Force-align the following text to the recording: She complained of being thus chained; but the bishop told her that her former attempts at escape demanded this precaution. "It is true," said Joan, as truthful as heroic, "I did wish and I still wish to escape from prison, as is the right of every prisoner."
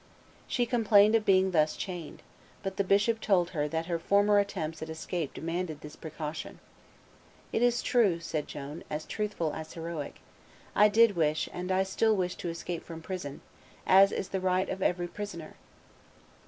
She 0.47 0.65
complained 0.65 1.13
of 1.13 1.25
being 1.25 1.51
thus 1.51 1.75
chained; 1.77 2.23
but 2.63 2.77
the 2.77 2.83
bishop 2.83 3.21
told 3.21 3.51
her 3.51 3.67
that 3.67 3.85
her 3.85 3.99
former 3.99 4.39
attempts 4.39 4.81
at 4.81 4.89
escape 4.89 5.31
demanded 5.31 5.81
this 5.81 5.95
precaution. 5.95 6.57
"It 7.53 7.61
is 7.61 7.83
true," 7.83 8.19
said 8.19 8.47
Joan, 8.47 8.83
as 8.89 9.05
truthful 9.05 9.53
as 9.53 9.73
heroic, 9.73 10.15
"I 10.75 10.87
did 10.87 11.15
wish 11.15 11.47
and 11.53 11.71
I 11.71 11.83
still 11.83 12.15
wish 12.15 12.33
to 12.37 12.49
escape 12.49 12.83
from 12.83 13.03
prison, 13.03 13.41
as 13.85 14.11
is 14.11 14.29
the 14.29 14.41
right 14.41 14.69
of 14.69 14.81
every 14.81 15.07
prisoner." 15.07 15.53